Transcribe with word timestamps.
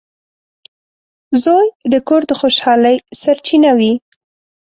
•زوی 1.43 1.67
د 1.91 1.93
کور 2.07 2.21
د 2.29 2.31
خوشحالۍ 2.39 2.97
سرچینه 3.21 3.71
وي. 3.79 3.93